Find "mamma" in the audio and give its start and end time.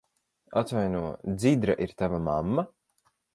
2.29-2.65